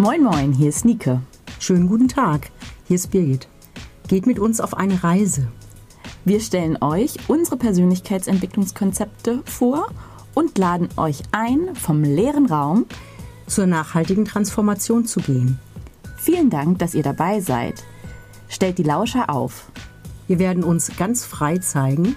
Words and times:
Moin 0.00 0.22
Moin, 0.22 0.54
hier 0.54 0.70
ist 0.70 0.86
Nike. 0.86 1.20
Schönen 1.58 1.86
guten 1.86 2.08
Tag, 2.08 2.50
hier 2.88 2.94
ist 2.94 3.10
Birgit. 3.10 3.48
Geht 4.08 4.26
mit 4.26 4.38
uns 4.38 4.58
auf 4.58 4.72
eine 4.72 5.04
Reise. 5.04 5.48
Wir 6.24 6.40
stellen 6.40 6.78
euch 6.80 7.16
unsere 7.28 7.58
Persönlichkeitsentwicklungskonzepte 7.58 9.42
vor 9.44 9.90
und 10.32 10.56
laden 10.56 10.88
euch 10.96 11.20
ein, 11.32 11.74
vom 11.74 12.02
leeren 12.02 12.46
Raum 12.46 12.86
zur 13.46 13.66
nachhaltigen 13.66 14.24
Transformation 14.24 15.04
zu 15.04 15.20
gehen. 15.20 15.58
Vielen 16.16 16.48
Dank, 16.48 16.78
dass 16.78 16.94
ihr 16.94 17.02
dabei 17.02 17.40
seid. 17.40 17.84
Stellt 18.48 18.78
die 18.78 18.84
Lauscher 18.84 19.28
auf. 19.28 19.70
Wir 20.28 20.38
werden 20.38 20.64
uns 20.64 20.96
ganz 20.96 21.26
frei 21.26 21.58
zeigen 21.58 22.16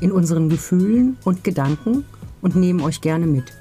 in 0.00 0.12
unseren 0.12 0.50
Gefühlen 0.50 1.16
und 1.24 1.44
Gedanken 1.44 2.04
und 2.42 2.56
nehmen 2.56 2.82
euch 2.82 3.00
gerne 3.00 3.26
mit. 3.26 3.54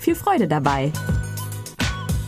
Viel 0.00 0.16
Freude 0.16 0.48
dabei. 0.48 0.92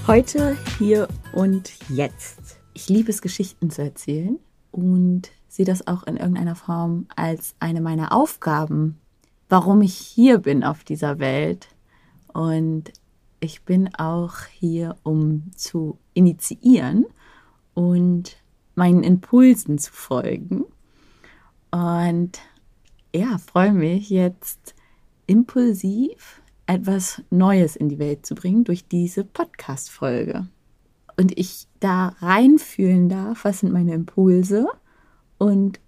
Heute, 0.09 0.59
hier 0.79 1.07
und 1.33 1.73
jetzt. 1.89 2.59
Ich 2.75 2.89
liebe 2.89 3.11
es, 3.11 3.23
Geschichten 3.23 3.71
zu 3.71 3.83
erzählen 3.83 4.37
und 4.73 5.31
sehe 5.47 5.65
das 5.65 5.87
auch 5.87 6.03
in 6.03 6.17
irgendeiner 6.17 6.57
Form 6.57 7.07
als 7.15 7.55
eine 7.61 7.81
meiner 7.81 8.13
Aufgaben, 8.13 8.99
warum 9.49 9.81
ich 9.81 9.95
hier 9.95 10.39
bin 10.39 10.65
auf 10.65 10.83
dieser 10.83 11.21
Welt. 11.21 11.69
Und 12.33 12.93
ich 13.39 13.63
bin 13.63 13.95
auch 13.95 14.39
hier, 14.51 14.97
um 15.05 15.53
zu 15.55 15.99
initiieren 16.15 17.07
und 17.75 18.37
meinen 18.75 19.05
Impulsen 19.05 19.79
zu 19.79 19.93
folgen. 19.93 20.65
Und 21.71 22.41
ja, 23.15 23.39
freue 23.39 23.73
mich 23.73 24.11
jetzt 24.11 24.75
impulsiv 25.29 26.42
etwas 26.67 27.23
Neues 27.31 27.77
in 27.77 27.89
die 27.89 27.99
Welt 27.99 28.25
zu 28.25 28.35
bringen 28.35 28.65
durch 28.65 28.87
diese 28.87 29.25
Podcast-Folge. 29.25 30.47
Und 31.17 31.39
ich 31.39 31.67
da 31.81 32.17
reinfühlen 32.21 33.09
darf, 33.09 33.45
was 33.45 33.61
sind 33.61 33.73
meine 33.73 33.95
Impulse 33.95 34.67
und 35.39 35.81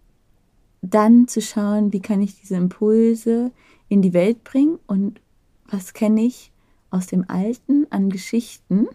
dann 0.83 1.29
zu 1.29 1.41
schauen, 1.41 1.93
wie 1.93 2.01
kann 2.01 2.21
ich 2.21 2.39
diese 2.41 2.57
Impulse 2.57 3.53
in 3.89 4.03
die 4.03 4.13
Welt 4.13 4.45
bringen 4.45 4.79
und 4.87 5.21
was 5.67 5.95
kenne 5.95 6.25
ich 6.25 6.53
aus 6.91 7.07
dem 7.07 7.25
Alten 7.29 7.87
an 7.91 8.11
Geschichten, 8.11 8.87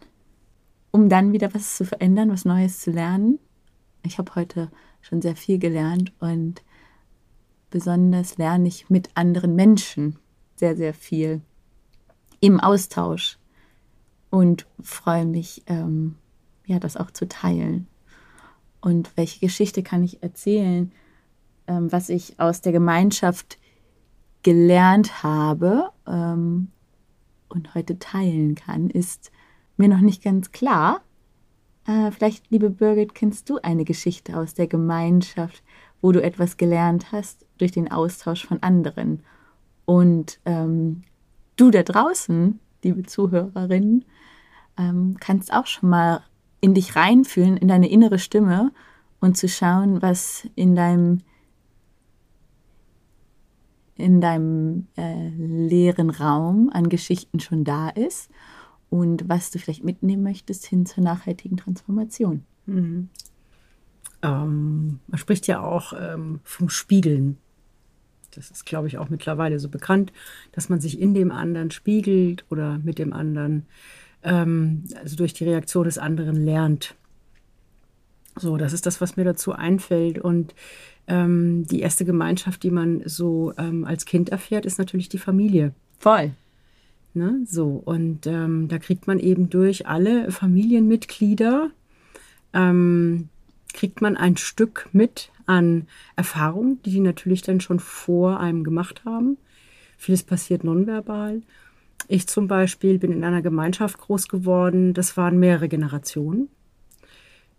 um 0.91 1.09
dann 1.09 1.33
wieder 1.33 1.53
was 1.53 1.77
zu 1.77 1.85
verändern, 1.85 2.29
was 2.29 2.45
Neues 2.45 2.79
zu 2.81 2.91
lernen. 2.91 3.39
Ich 4.03 4.17
habe 4.17 4.35
heute 4.35 4.71
schon 5.01 5.21
sehr 5.21 5.35
viel 5.35 5.59
gelernt 5.59 6.13
und 6.19 6.61
besonders 7.69 8.37
lerne 8.37 8.67
ich 8.67 8.89
mit 8.89 9.09
anderen 9.15 9.55
Menschen 9.55 10.17
sehr, 10.55 10.75
sehr 10.75 10.93
viel 10.93 11.41
im 12.39 12.59
Austausch 12.59 13.37
und 14.29 14.65
freue 14.81 15.25
mich, 15.25 15.63
ähm, 15.67 16.15
ja, 16.65 16.79
das 16.79 16.97
auch 16.97 17.11
zu 17.11 17.27
teilen. 17.27 17.87
Und 18.81 19.11
welche 19.15 19.39
Geschichte 19.39 19.83
kann 19.83 20.03
ich 20.03 20.23
erzählen, 20.23 20.91
ähm, 21.67 21.91
was 21.91 22.09
ich 22.09 22.39
aus 22.39 22.61
der 22.61 22.71
Gemeinschaft 22.71 23.57
gelernt 24.43 25.23
habe, 25.23 25.89
ähm, 26.07 26.69
und 27.49 27.75
heute 27.75 27.99
teilen 27.99 28.55
kann, 28.55 28.89
ist 28.89 29.31
mir 29.77 29.89
noch 29.89 29.99
nicht 29.99 30.23
ganz 30.23 30.51
klar. 30.51 31.01
Äh, 31.85 32.11
vielleicht, 32.11 32.49
liebe 32.49 32.69
Birgit, 32.69 33.15
kennst 33.15 33.49
du 33.49 33.57
eine 33.57 33.85
Geschichte 33.85 34.37
aus 34.37 34.53
der 34.53 34.67
Gemeinschaft, 34.67 35.63
wo 36.01 36.11
du 36.11 36.21
etwas 36.21 36.57
gelernt 36.57 37.11
hast 37.11 37.45
durch 37.57 37.71
den 37.71 37.91
Austausch 37.91 38.45
von 38.45 38.61
anderen. 38.63 39.23
Und 39.85 40.39
ähm, 40.45 41.03
du 41.59 41.71
da 41.71 41.83
draußen, 41.83 42.59
liebe 42.83 43.03
Zuhörerinnen, 43.03 44.05
ähm, 44.77 45.17
kannst 45.19 45.53
auch 45.53 45.67
schon 45.67 45.89
mal 45.89 46.21
in 46.61 46.73
dich 46.73 46.95
reinfühlen, 46.95 47.57
in 47.57 47.67
deine 47.67 47.89
innere 47.89 48.19
Stimme 48.19 48.71
und 49.19 49.37
zu 49.37 49.47
schauen, 49.47 50.01
was 50.01 50.47
in 50.55 50.75
deinem 50.75 51.19
in 53.95 54.21
deinem 54.21 54.87
äh, 54.95 55.27
leeren 55.29 56.09
Raum 56.09 56.69
an 56.71 56.87
Geschichten 56.87 57.41
schon 57.41 57.65
da 57.65 57.89
ist 57.89 58.31
und 58.89 59.27
was 59.27 59.51
du 59.51 59.59
vielleicht 59.59 59.83
mitnehmen 59.83 60.23
möchtest 60.23 60.65
hin 60.65 60.85
zur 60.85 61.03
nachhaltigen 61.03 61.57
Transformation. 61.57 62.45
Mhm. 62.65 63.09
Ähm, 64.21 64.99
man 65.07 65.17
spricht 65.17 65.47
ja 65.47 65.61
auch 65.61 65.91
ähm, 65.99 66.39
vom 66.43 66.69
Spiegeln. 66.69 67.37
Das 68.31 68.51
ist, 68.51 68.65
glaube 68.65 68.87
ich, 68.87 68.97
auch 68.97 69.09
mittlerweile 69.09 69.59
so 69.59 69.69
bekannt, 69.69 70.11
dass 70.51 70.69
man 70.69 70.79
sich 70.79 70.99
in 70.99 71.13
dem 71.13 71.31
anderen 71.31 71.71
spiegelt 71.71 72.45
oder 72.49 72.79
mit 72.79 72.99
dem 72.99 73.13
anderen, 73.13 73.65
ähm, 74.23 74.83
also 75.01 75.15
durch 75.15 75.33
die 75.33 75.45
Reaktion 75.45 75.85
des 75.85 75.97
anderen 75.97 76.35
lernt. 76.35 76.95
So, 78.35 78.57
das 78.57 78.73
ist 78.73 78.85
das, 78.85 79.01
was 79.01 79.17
mir 79.17 79.25
dazu 79.25 79.51
einfällt. 79.51 80.19
Und 80.19 80.55
ähm, 81.07 81.65
die 81.67 81.81
erste 81.81 82.05
Gemeinschaft, 82.05 82.63
die 82.63 82.71
man 82.71 83.01
so 83.05 83.53
ähm, 83.57 83.85
als 83.85 84.05
Kind 84.05 84.29
erfährt, 84.29 84.65
ist 84.65 84.79
natürlich 84.79 85.09
die 85.09 85.17
Familie. 85.17 85.73
Voll. 85.97 86.31
Ne? 87.13 87.41
So, 87.45 87.81
und 87.83 88.27
ähm, 88.27 88.67
da 88.67 88.77
kriegt 88.77 89.07
man 89.07 89.19
eben 89.19 89.49
durch 89.49 89.87
alle 89.87 90.31
Familienmitglieder, 90.31 91.71
ähm, 92.53 93.29
kriegt 93.73 94.01
man 94.01 94.17
ein 94.17 94.37
Stück 94.37 94.89
mit 94.91 95.31
an 95.45 95.87
Erfahrung, 96.15 96.81
die 96.83 96.91
die 96.91 96.99
natürlich 96.99 97.41
dann 97.41 97.61
schon 97.61 97.79
vor 97.79 98.39
einem 98.39 98.63
gemacht 98.63 99.03
haben. 99.05 99.37
Vieles 99.97 100.23
passiert 100.23 100.63
nonverbal. 100.63 101.41
Ich 102.07 102.27
zum 102.27 102.47
Beispiel 102.47 102.99
bin 102.99 103.11
in 103.11 103.23
einer 103.23 103.41
Gemeinschaft 103.41 103.99
groß 103.99 104.27
geworden, 104.27 104.93
das 104.93 105.17
waren 105.17 105.39
mehrere 105.39 105.67
Generationen. 105.67 106.49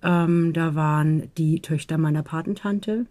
Ähm, 0.02 0.52
da 0.52 0.74
waren 0.74 1.30
die 1.36 1.60
Töchter 1.60 1.98
meiner 1.98 2.22
Patentante, 2.22 3.06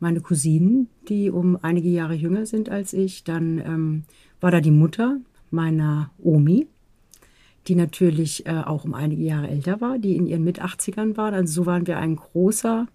meine 0.00 0.20
Cousinen, 0.20 0.88
die 1.08 1.30
um 1.30 1.58
einige 1.62 1.88
Jahre 1.88 2.14
jünger 2.14 2.46
sind 2.46 2.68
als 2.68 2.92
ich. 2.92 3.24
Dann 3.24 3.58
ähm, 3.58 4.04
war 4.40 4.50
da 4.50 4.60
die 4.60 4.70
Mutter 4.70 5.18
meiner 5.50 6.10
Omi, 6.18 6.66
die 7.68 7.74
natürlich 7.74 8.46
äh, 8.46 8.62
auch 8.64 8.84
um 8.84 8.94
einige 8.94 9.22
Jahre 9.22 9.48
älter 9.48 9.80
war, 9.80 9.98
die 9.98 10.16
in 10.16 10.26
ihren 10.26 10.44
Mit-80ern 10.44 11.16
war. 11.16 11.32
Also 11.32 11.62
so 11.62 11.66
waren 11.66 11.86
wir 11.86 11.98
ein 11.98 12.16
großer, 12.16 12.86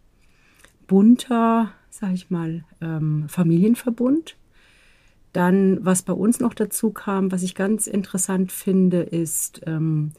bunter, 0.88 1.72
sag 1.90 2.14
ich 2.14 2.30
mal, 2.30 2.64
ähm, 2.82 3.26
Familienverbund. 3.28 4.38
Dann, 5.34 5.86
was 5.86 6.02
bei 6.02 6.14
uns 6.14 6.40
noch 6.40 6.54
dazu 6.54 6.92
kam, 6.92 7.32
was 7.32 7.44
ich 7.44 7.54
ganz 7.54 7.88
interessant 7.88 8.52
finde, 8.52 9.02
ist, 9.02 9.62
ähm, 9.66 10.14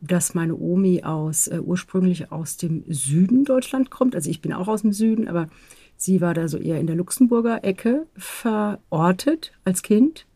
dass 0.00 0.34
meine 0.34 0.56
Omi 0.56 1.02
aus 1.04 1.48
äh, 1.48 1.60
ursprünglich 1.60 2.32
aus 2.32 2.56
dem 2.56 2.84
Süden 2.88 3.44
Deutschland 3.44 3.90
kommt. 3.90 4.14
Also 4.14 4.30
ich 4.30 4.40
bin 4.40 4.52
auch 4.52 4.68
aus 4.68 4.82
dem 4.82 4.92
Süden, 4.92 5.28
aber 5.28 5.48
sie 5.96 6.20
war 6.20 6.34
da 6.34 6.48
so 6.48 6.58
eher 6.58 6.80
in 6.80 6.86
der 6.86 6.96
Luxemburger 6.96 7.64
Ecke 7.64 8.06
verortet 8.16 9.52
als 9.64 9.82
Kind 9.82 10.26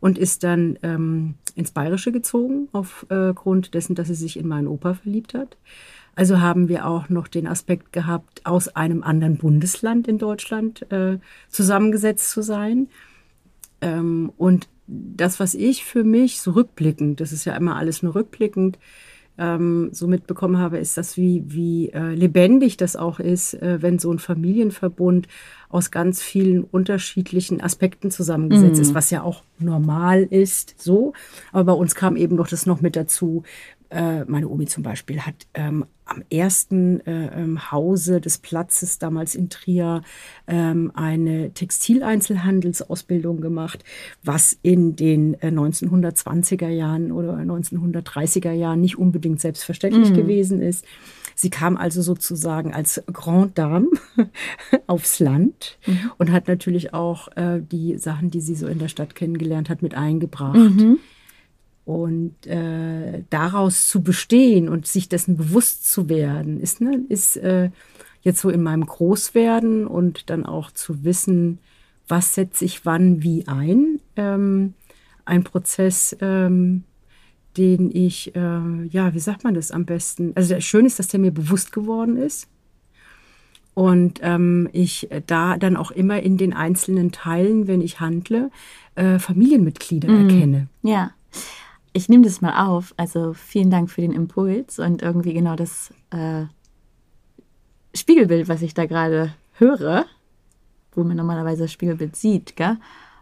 und 0.00 0.18
ist 0.18 0.44
dann 0.44 0.78
ähm, 0.82 1.34
ins 1.54 1.72
Bayerische 1.72 2.12
gezogen 2.12 2.68
aufgrund 2.72 3.68
äh, 3.68 3.70
dessen, 3.70 3.94
dass 3.94 4.08
sie 4.08 4.14
sich 4.14 4.38
in 4.38 4.48
meinen 4.48 4.66
Opa 4.66 4.94
verliebt 4.94 5.34
hat. 5.34 5.56
Also 6.16 6.40
haben 6.40 6.68
wir 6.68 6.86
auch 6.86 7.08
noch 7.08 7.28
den 7.28 7.46
Aspekt 7.46 7.92
gehabt, 7.92 8.44
aus 8.44 8.68
einem 8.68 9.02
anderen 9.02 9.36
Bundesland 9.36 10.08
in 10.08 10.18
Deutschland 10.18 10.90
äh, 10.90 11.18
zusammengesetzt 11.48 12.30
zu 12.30 12.42
sein. 12.42 12.88
Ähm, 13.80 14.32
und 14.36 14.68
das, 14.86 15.38
was 15.38 15.54
ich 15.54 15.84
für 15.84 16.02
mich 16.02 16.40
so 16.40 16.50
rückblickend, 16.52 17.20
das 17.20 17.32
ist 17.32 17.44
ja 17.44 17.54
immer 17.56 17.76
alles 17.76 18.02
nur 18.02 18.14
rückblickend, 18.14 18.78
ähm, 19.40 19.88
so 19.92 20.06
mitbekommen 20.06 20.58
habe, 20.58 20.78
ist 20.78 20.96
das, 20.96 21.16
wie, 21.16 21.42
wie 21.46 21.88
äh, 21.90 22.14
lebendig 22.14 22.76
das 22.76 22.94
auch 22.94 23.18
ist, 23.18 23.54
äh, 23.54 23.78
wenn 23.80 23.98
so 23.98 24.12
ein 24.12 24.18
Familienverbund 24.18 25.26
aus 25.70 25.90
ganz 25.90 26.22
vielen 26.22 26.62
unterschiedlichen 26.62 27.60
Aspekten 27.60 28.10
zusammengesetzt 28.10 28.76
mhm. 28.76 28.82
ist, 28.82 28.94
was 28.94 29.10
ja 29.10 29.22
auch 29.22 29.42
normal 29.58 30.22
ist, 30.22 30.74
so. 30.78 31.14
Aber 31.52 31.72
bei 31.72 31.78
uns 31.78 31.94
kam 31.94 32.16
eben 32.16 32.36
noch 32.36 32.48
das 32.48 32.66
noch 32.66 32.82
mit 32.82 32.96
dazu, 32.96 33.42
äh, 33.90 34.24
meine 34.24 34.48
Omi 34.48 34.66
zum 34.66 34.82
Beispiel 34.82 35.20
hat 35.20 35.46
ähm, 35.54 35.84
am 36.04 36.22
ersten 36.30 37.00
äh, 37.06 37.40
ähm, 37.40 37.70
Hause 37.70 38.20
des 38.20 38.38
Platzes 38.38 38.98
damals 38.98 39.34
in 39.34 39.48
Trier 39.48 40.02
ähm, 40.46 40.90
eine 40.94 41.52
Textileinzelhandelsausbildung 41.52 43.40
gemacht, 43.40 43.84
was 44.22 44.58
in 44.62 44.96
den 44.96 45.34
äh, 45.34 45.48
1920er 45.48 46.68
Jahren 46.68 47.12
oder 47.12 47.34
1930er 47.34 48.52
Jahren 48.52 48.80
nicht 48.80 48.98
unbedingt 48.98 49.40
selbstverständlich 49.40 50.10
mhm. 50.10 50.14
gewesen 50.14 50.60
ist. 50.60 50.84
Sie 51.34 51.50
kam 51.50 51.76
also 51.76 52.02
sozusagen 52.02 52.74
als 52.74 53.02
Grand 53.12 53.56
Dame 53.56 53.88
aufs 54.86 55.20
Land 55.20 55.78
mhm. 55.86 56.10
und 56.18 56.32
hat 56.32 56.48
natürlich 56.48 56.92
auch 56.92 57.28
äh, 57.36 57.60
die 57.60 57.96
Sachen, 57.98 58.30
die 58.30 58.40
sie 58.40 58.56
so 58.56 58.66
in 58.66 58.78
der 58.78 58.88
Stadt 58.88 59.14
kennengelernt 59.14 59.70
hat, 59.70 59.80
mit 59.80 59.94
eingebracht. 59.94 60.56
Mhm. 60.56 60.98
Und 61.84 62.46
äh, 62.46 63.24
daraus 63.30 63.88
zu 63.88 64.02
bestehen 64.02 64.68
und 64.68 64.86
sich 64.86 65.08
dessen 65.08 65.36
bewusst 65.36 65.90
zu 65.90 66.08
werden, 66.08 66.60
ist, 66.60 66.80
ne, 66.80 67.00
ist 67.08 67.36
äh, 67.38 67.70
jetzt 68.22 68.40
so 68.40 68.50
in 68.50 68.62
meinem 68.62 68.86
Großwerden 68.86 69.86
und 69.86 70.30
dann 70.30 70.46
auch 70.46 70.70
zu 70.70 71.04
wissen, 71.04 71.58
was 72.06 72.34
setze 72.34 72.64
ich 72.64 72.84
wann 72.84 73.22
wie 73.22 73.46
ein. 73.48 74.00
Ähm, 74.16 74.74
ein 75.24 75.44
Prozess, 75.44 76.16
ähm, 76.20 76.84
den 77.56 77.90
ich, 77.94 78.34
äh, 78.34 78.86
ja, 78.90 79.14
wie 79.14 79.20
sagt 79.20 79.44
man 79.44 79.54
das 79.54 79.70
am 79.70 79.84
besten? 79.84 80.32
Also 80.34 80.60
schön 80.60 80.86
ist, 80.86 80.98
dass 80.98 81.08
der 81.08 81.20
mir 81.20 81.32
bewusst 81.32 81.72
geworden 81.72 82.16
ist. 82.16 82.48
Und 83.74 84.20
ähm, 84.22 84.68
ich 84.72 85.08
da 85.26 85.56
dann 85.56 85.76
auch 85.76 85.90
immer 85.90 86.20
in 86.20 86.36
den 86.36 86.52
einzelnen 86.52 87.12
Teilen, 87.12 87.66
wenn 87.66 87.80
ich 87.80 88.00
handle, 88.00 88.50
äh, 88.96 89.18
Familienmitglieder 89.18 90.10
mhm. 90.10 90.28
erkenne. 90.28 90.68
Ja. 90.82 91.12
Ich 91.92 92.08
nehme 92.08 92.24
das 92.24 92.40
mal 92.40 92.66
auf. 92.66 92.94
Also 92.96 93.34
vielen 93.34 93.70
Dank 93.70 93.90
für 93.90 94.00
den 94.00 94.12
Impuls 94.12 94.78
und 94.78 95.02
irgendwie 95.02 95.34
genau 95.34 95.56
das 95.56 95.92
äh, 96.10 96.44
Spiegelbild, 97.94 98.48
was 98.48 98.62
ich 98.62 98.72
da 98.74 98.86
gerade 98.86 99.34
höre, 99.54 100.06
wo 100.92 101.02
man 101.04 101.16
normalerweise 101.16 101.62
das 101.62 101.72
Spiegelbild 101.72 102.14
sieht? 102.16 102.54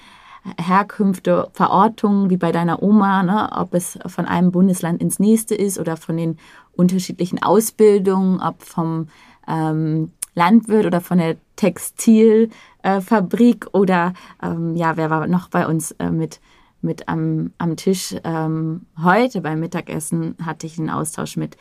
Herkünfte, 0.57 1.49
Verortungen, 1.53 2.29
wie 2.29 2.37
bei 2.37 2.51
deiner 2.51 2.81
Oma, 2.81 3.23
ne? 3.23 3.49
ob 3.55 3.73
es 3.73 3.99
von 4.07 4.25
einem 4.25 4.51
Bundesland 4.51 5.01
ins 5.01 5.19
nächste 5.19 5.55
ist 5.55 5.79
oder 5.79 5.97
von 5.97 6.17
den 6.17 6.37
unterschiedlichen 6.73 7.41
Ausbildungen, 7.41 8.41
ob 8.41 8.63
vom 8.63 9.07
ähm, 9.47 10.11
Landwirt 10.33 10.85
oder 10.85 10.99
von 10.99 11.19
der 11.19 11.37
Textilfabrik 11.61 13.67
oder 13.71 14.13
ähm, 14.41 14.75
ja, 14.75 14.97
wer 14.97 15.11
war 15.11 15.27
noch 15.27 15.49
bei 15.49 15.67
uns 15.67 15.91
äh, 15.91 16.09
mit, 16.09 16.41
mit 16.81 17.07
am, 17.07 17.53
am 17.59 17.75
Tisch? 17.75 18.15
Ähm, 18.23 18.87
heute 19.01 19.41
beim 19.41 19.59
Mittagessen 19.59 20.35
hatte 20.43 20.65
ich 20.65 20.79
einen 20.79 20.89
Austausch 20.89 21.37
mit 21.37 21.57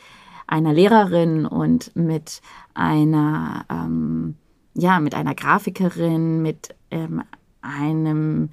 einer 0.47 0.73
Lehrerin 0.73 1.45
und 1.45 1.95
mit 1.95 2.41
einer, 2.73 3.63
ähm, 3.69 4.37
ja, 4.73 4.99
mit 4.99 5.13
einer 5.13 5.35
Grafikerin, 5.35 6.41
mit 6.41 6.73
ähm, 6.89 7.21
einem 7.61 8.49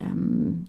ähm, 0.00 0.64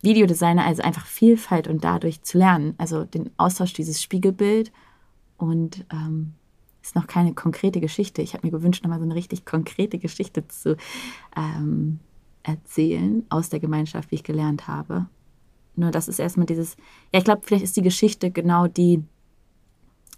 Videodesigner, 0.00 0.64
also 0.64 0.82
einfach 0.82 1.04
Vielfalt 1.04 1.68
und 1.68 1.84
dadurch 1.84 2.22
zu 2.22 2.38
lernen. 2.38 2.74
Also 2.78 3.04
den 3.04 3.28
Austausch, 3.36 3.74
dieses 3.74 4.02
Spiegelbild 4.02 4.72
und 5.36 5.84
ähm, 5.92 6.32
ist 6.86 6.96
noch 6.96 7.06
keine 7.06 7.34
konkrete 7.34 7.80
Geschichte. 7.80 8.22
Ich 8.22 8.34
habe 8.34 8.46
mir 8.46 8.52
gewünscht, 8.52 8.84
nochmal 8.84 8.98
so 8.98 9.04
eine 9.04 9.14
richtig 9.14 9.44
konkrete 9.44 9.98
Geschichte 9.98 10.46
zu 10.48 10.76
ähm, 11.36 12.00
erzählen 12.42 13.24
aus 13.28 13.48
der 13.48 13.60
Gemeinschaft, 13.60 14.10
wie 14.10 14.16
ich 14.16 14.24
gelernt 14.24 14.68
habe. 14.68 15.06
Nur 15.74 15.90
das 15.90 16.08
ist 16.08 16.18
erstmal 16.18 16.46
dieses, 16.46 16.76
ja, 17.12 17.18
ich 17.18 17.24
glaube, 17.24 17.42
vielleicht 17.44 17.64
ist 17.64 17.76
die 17.76 17.82
Geschichte 17.82 18.30
genau 18.30 18.66
die, 18.66 19.02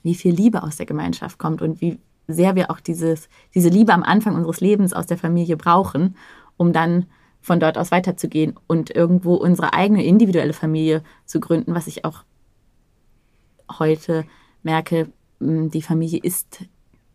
wie 0.02 0.14
viel 0.14 0.34
Liebe 0.34 0.62
aus 0.62 0.76
der 0.76 0.86
Gemeinschaft 0.86 1.38
kommt 1.38 1.62
und 1.62 1.80
wie 1.80 1.98
sehr 2.28 2.54
wir 2.54 2.70
auch 2.70 2.80
dieses, 2.80 3.28
diese 3.54 3.70
Liebe 3.70 3.92
am 3.94 4.02
Anfang 4.02 4.34
unseres 4.34 4.60
Lebens 4.60 4.92
aus 4.92 5.06
der 5.06 5.18
Familie 5.18 5.56
brauchen, 5.56 6.16
um 6.56 6.72
dann 6.72 7.06
von 7.40 7.60
dort 7.60 7.78
aus 7.78 7.90
weiterzugehen 7.90 8.54
und 8.66 8.90
irgendwo 8.90 9.34
unsere 9.34 9.72
eigene 9.72 10.04
individuelle 10.04 10.52
Familie 10.52 11.02
zu 11.24 11.40
gründen, 11.40 11.74
was 11.74 11.86
ich 11.86 12.04
auch 12.04 12.24
heute 13.78 14.26
merke, 14.62 15.10
die 15.40 15.82
Familie 15.82 16.20
ist 16.22 16.64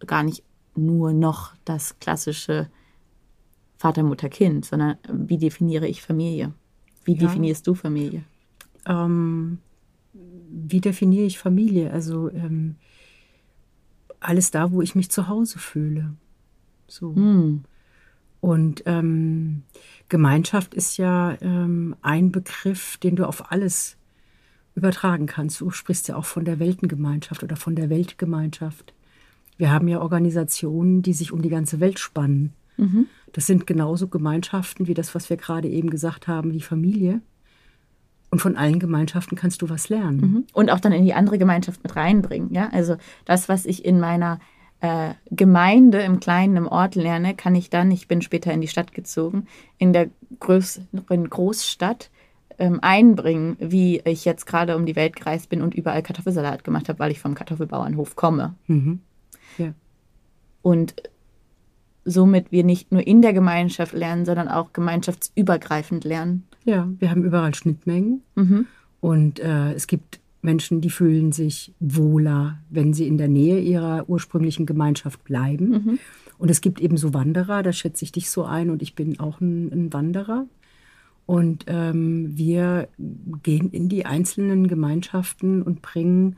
gar 0.06 0.24
nicht 0.24 0.44
nur 0.76 1.14
noch 1.14 1.54
das 1.66 2.00
klassische 2.00 2.70
Vater, 3.78 4.04
Mutter, 4.04 4.30
Kind, 4.30 4.66
sondern 4.66 4.98
wie 5.12 5.38
definiere 5.38 5.88
ich 5.88 6.02
Familie? 6.02 6.54
Wie 7.04 7.16
ja. 7.16 7.20
definierst 7.20 7.68
du 7.68 7.76
Familie? 7.76 8.24
Ähm, 8.86 9.60
wie 10.14 10.82
definiere 10.82 11.26
ich 11.26 11.38
Familie? 11.38 11.92
Also 11.92 12.30
ähm, 12.30 12.76
alles 14.20 14.52
da, 14.52 14.72
wo 14.72 14.82
ich 14.82 14.96
mich 14.96 15.12
zu 15.12 15.28
Hause 15.28 15.60
fühle. 15.60 16.14
So. 16.88 17.16
Hm. 17.16 17.64
Und 18.40 18.84
ähm, 18.86 19.64
Gemeinschaft 20.10 20.74
ist 20.74 20.98
ja 20.98 21.38
ähm, 21.42 21.96
ein 22.02 22.32
Begriff, 22.32 22.98
den 22.98 23.16
du 23.16 23.28
auf 23.28 23.52
alles 23.52 23.98
übertragen 24.76 25.26
kannst. 25.26 25.62
Du 25.62 25.70
sprichst 25.72 26.08
ja 26.08 26.16
auch 26.16 26.26
von 26.26 26.46
der 26.46 26.60
Weltengemeinschaft 26.60 27.44
oder 27.44 27.56
von 27.56 27.76
der 27.76 27.90
Weltgemeinschaft. 27.90 28.94
Wir 29.58 29.72
haben 29.72 29.88
ja 29.88 30.02
Organisationen, 30.02 31.02
die 31.02 31.14
sich 31.14 31.32
um 31.32 31.42
die 31.42 31.50
ganze 31.50 31.80
Welt 31.80 32.00
spannen. 32.00 32.54
Mhm. 32.78 33.08
Das 33.34 33.46
sind 33.46 33.68
genauso 33.68 34.08
Gemeinschaften 34.08 34.88
wie 34.88 34.94
das, 34.94 35.14
was 35.14 35.30
wir 35.30 35.38
gerade 35.38 35.68
eben 35.68 35.90
gesagt 35.90 36.28
haben, 36.28 36.52
die 36.52 36.62
Familie. 36.62 37.22
Und 38.32 38.40
von 38.40 38.58
allen 38.58 38.80
Gemeinschaften 38.80 39.36
kannst 39.36 39.62
du 39.62 39.70
was 39.70 39.90
lernen. 39.90 40.18
Mhm. 40.18 40.44
Und 40.54 40.72
auch 40.72 40.80
dann 40.80 40.92
in 40.92 41.06
die 41.06 41.14
andere 41.14 41.38
Gemeinschaft 41.38 41.84
mit 41.84 41.96
reinbringen. 41.96 42.52
Ja? 42.52 42.70
Also 42.72 42.98
das, 43.26 43.48
was 43.48 43.66
ich 43.66 43.86
in 43.86 44.00
meiner 44.00 44.40
äh, 44.82 45.14
Gemeinde 45.30 46.02
im 46.02 46.20
kleinen, 46.20 46.58
im 46.58 46.68
Ort 46.68 46.96
lerne, 46.96 47.36
kann 47.36 47.54
ich 47.54 47.70
dann, 47.70 47.92
ich 47.92 48.08
bin 48.08 48.24
später 48.24 48.52
in 48.52 48.62
die 48.62 48.68
Stadt 48.68 48.94
gezogen, 48.94 49.46
in 49.78 49.94
der 49.94 50.10
größeren 50.40 51.30
Großstadt 51.30 52.10
ähm, 52.60 52.80
einbringen, 52.82 53.58
wie 53.60 54.00
ich 54.06 54.26
jetzt 54.26 54.46
gerade 54.46 54.76
um 54.76 54.86
die 54.86 54.96
Welt 54.96 55.16
gereist 55.16 55.50
bin 55.50 55.62
und 55.62 55.74
überall 55.74 56.04
Kartoffelsalat 56.04 56.64
gemacht 56.64 56.90
habe, 56.90 57.00
weil 57.00 57.12
ich 57.12 57.20
vom 57.20 57.36
Kartoffelbauernhof 57.36 58.16
komme. 58.16 58.56
Mhm. 58.68 59.00
Ja. 59.58 59.74
Und 60.62 60.96
somit 62.06 62.52
wir 62.52 62.64
nicht 62.64 62.92
nur 62.92 63.06
in 63.06 63.22
der 63.22 63.34
Gemeinschaft 63.34 63.94
lernen, 63.94 64.26
sondern 64.26 64.48
auch 64.48 64.74
gemeinschaftsübergreifend 64.74 66.04
lernen. 66.04 66.44
Ja, 66.66 66.90
wir 67.00 67.10
haben 67.10 67.24
überall 67.24 67.56
Schnittmengen. 67.56 68.22
Mhm. 68.36 68.66
Und 69.00 69.40
äh, 69.40 69.74
es 69.74 69.88
gibt 69.88 70.20
Menschen, 70.42 70.82
die 70.82 70.90
fühlen 70.90 71.32
sich 71.32 71.74
wohler, 71.80 72.60
wenn 72.70 72.94
sie 72.94 73.08
in 73.08 73.18
der 73.18 73.30
Nähe 73.30 73.60
ihrer 73.60 74.10
ursprünglichen 74.10 74.66
Gemeinschaft 74.66 75.24
bleiben. 75.24 75.70
Mhm. 75.70 76.00
Und 76.38 76.52
es 76.52 76.62
gibt 76.62 76.82
eben 76.82 76.98
so 76.98 77.14
Wanderer, 77.14 77.64
da 77.64 77.72
schätze 77.72 78.04
ich 78.04 78.12
dich 78.12 78.30
so 78.30 78.44
ein 78.44 78.70
und 78.70 78.82
ich 78.82 78.96
bin 78.96 79.20
auch 79.20 79.40
ein, 79.40 79.72
ein 79.72 79.94
Wanderer. 79.94 80.46
Und 81.26 81.66
ähm, 81.68 82.32
wir 82.36 82.90
gehen 83.44 83.72
in 83.72 83.90
die 83.90 84.06
einzelnen 84.06 84.68
Gemeinschaften 84.68 85.62
und 85.62 85.82
bringen 85.82 86.36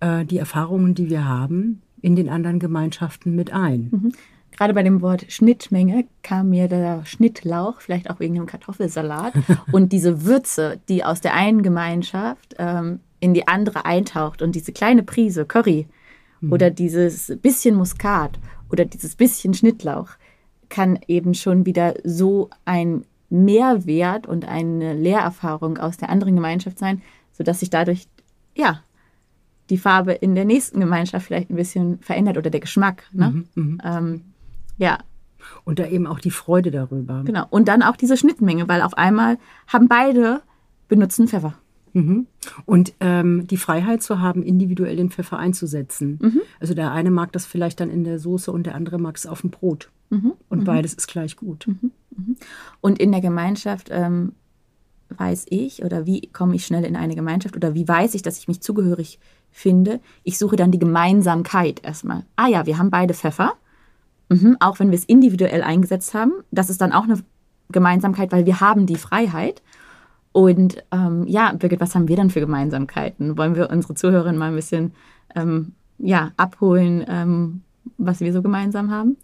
äh, 0.00 0.24
die 0.24 0.38
Erfahrungen, 0.38 0.94
die 0.94 1.10
wir 1.10 1.26
haben, 1.26 1.82
in 2.02 2.16
den 2.16 2.28
anderen 2.28 2.58
Gemeinschaften 2.58 3.34
mit 3.34 3.52
ein. 3.52 3.88
Mhm. 3.90 4.12
Gerade 4.56 4.74
bei 4.74 4.82
dem 4.82 5.02
Wort 5.02 5.26
Schnittmenge 5.28 6.06
kam 6.22 6.50
mir 6.50 6.66
der 6.66 7.04
Schnittlauch, 7.04 7.80
vielleicht 7.80 8.08
auch 8.10 8.20
wegen 8.20 8.34
dem 8.34 8.46
Kartoffelsalat, 8.46 9.34
und 9.72 9.92
diese 9.92 10.24
Würze, 10.24 10.80
die 10.88 11.04
aus 11.04 11.20
der 11.20 11.34
einen 11.34 11.62
Gemeinschaft 11.62 12.54
ähm, 12.58 13.00
in 13.20 13.34
die 13.34 13.48
andere 13.48 13.84
eintaucht 13.84 14.42
und 14.42 14.54
diese 14.54 14.72
kleine 14.72 15.02
Prise 15.02 15.44
Curry 15.44 15.86
mhm. 16.40 16.52
oder 16.52 16.70
dieses 16.70 17.32
bisschen 17.42 17.76
Muskat 17.76 18.38
oder 18.70 18.84
dieses 18.84 19.14
bisschen 19.14 19.54
Schnittlauch 19.54 20.10
kann 20.68 20.98
eben 21.06 21.34
schon 21.34 21.66
wieder 21.66 21.94
so 22.02 22.50
ein 22.64 23.04
Mehrwert 23.28 24.26
und 24.26 24.46
eine 24.46 24.94
Lehrerfahrung 24.94 25.78
aus 25.78 25.96
der 25.96 26.10
anderen 26.10 26.36
Gemeinschaft 26.36 26.78
sein, 26.78 27.02
sodass 27.32 27.60
sich 27.60 27.70
dadurch, 27.70 28.06
ja, 28.54 28.80
die 29.70 29.78
Farbe 29.78 30.12
in 30.12 30.34
der 30.34 30.44
nächsten 30.44 30.80
Gemeinschaft 30.80 31.26
vielleicht 31.26 31.50
ein 31.50 31.56
bisschen 31.56 31.98
verändert 31.98 32.38
oder 32.38 32.50
der 32.50 32.60
Geschmack. 32.60 33.04
Ne? 33.12 33.44
Mhm, 33.54 33.62
mhm. 33.62 33.82
ähm, 33.84 34.20
ja. 34.78 34.98
Und 35.64 35.78
da 35.78 35.86
eben 35.86 36.06
auch 36.06 36.20
die 36.20 36.30
Freude 36.30 36.70
darüber. 36.70 37.22
Genau. 37.24 37.46
Und 37.50 37.68
dann 37.68 37.82
auch 37.82 37.96
diese 37.96 38.16
Schnittmenge, 38.16 38.68
weil 38.68 38.82
auf 38.82 38.94
einmal 38.94 39.38
haben 39.68 39.88
beide 39.88 40.42
benutzen 40.88 41.28
Pfeffer. 41.28 41.54
Mhm. 41.92 42.26
Und 42.64 42.94
ähm, 43.00 43.46
die 43.46 43.56
Freiheit 43.56 44.02
zu 44.02 44.20
haben, 44.20 44.42
individuell 44.42 44.96
den 44.96 45.10
Pfeffer 45.10 45.38
einzusetzen. 45.38 46.18
Mhm. 46.20 46.40
Also 46.60 46.74
der 46.74 46.92
eine 46.92 47.10
mag 47.10 47.32
das 47.32 47.46
vielleicht 47.46 47.80
dann 47.80 47.90
in 47.90 48.04
der 48.04 48.18
Soße 48.18 48.52
und 48.52 48.66
der 48.66 48.74
andere 48.74 48.98
mag 48.98 49.16
es 49.16 49.26
auf 49.26 49.40
dem 49.40 49.50
Brot. 49.50 49.90
Mhm. 50.10 50.34
Und 50.48 50.60
mhm. 50.60 50.64
beides 50.64 50.94
ist 50.94 51.06
gleich 51.06 51.36
gut. 51.36 51.66
Mhm. 52.16 52.36
Und 52.80 52.98
in 52.98 53.12
der 53.12 53.20
Gemeinschaft 53.20 53.88
ähm, 53.90 54.32
weiß 55.10 55.46
ich 55.50 55.84
oder 55.84 56.06
wie 56.06 56.28
komme 56.32 56.56
ich 56.56 56.66
schnell 56.66 56.84
in 56.84 56.96
eine 56.96 57.14
Gemeinschaft 57.14 57.56
oder 57.56 57.74
wie 57.74 57.86
weiß 57.86 58.14
ich, 58.14 58.22
dass 58.22 58.38
ich 58.38 58.48
mich 58.48 58.60
zugehörig 58.60 59.20
finde? 59.50 60.00
Ich 60.24 60.38
suche 60.38 60.56
dann 60.56 60.72
die 60.72 60.78
Gemeinsamkeit 60.78 61.84
erstmal. 61.84 62.24
Ah 62.36 62.48
ja, 62.48 62.66
wir 62.66 62.78
haben 62.78 62.90
beide 62.90 63.14
Pfeffer 63.14 63.52
Mhm, 64.28 64.56
auch 64.60 64.78
wenn 64.80 64.90
wir 64.90 64.98
es 64.98 65.04
individuell 65.04 65.62
eingesetzt 65.62 66.14
haben, 66.14 66.32
das 66.50 66.70
ist 66.70 66.80
dann 66.80 66.92
auch 66.92 67.04
eine 67.04 67.18
Gemeinsamkeit, 67.70 68.32
weil 68.32 68.46
wir 68.46 68.60
haben 68.60 68.86
die 68.86 68.96
Freiheit. 68.96 69.62
Und 70.32 70.84
ähm, 70.92 71.24
ja, 71.26 71.52
Birgit, 71.52 71.80
was 71.80 71.94
haben 71.94 72.08
wir 72.08 72.16
denn 72.16 72.30
für 72.30 72.40
Gemeinsamkeiten? 72.40 73.38
Wollen 73.38 73.54
wir 73.54 73.70
unsere 73.70 73.94
Zuhörerinnen 73.94 74.38
mal 74.38 74.48
ein 74.48 74.56
bisschen 74.56 74.92
ähm, 75.34 75.72
ja, 75.98 76.32
abholen, 76.36 77.04
ähm, 77.08 77.62
was 77.96 78.20
wir 78.20 78.32
so 78.32 78.42
gemeinsam 78.42 78.90
haben? 78.90 79.16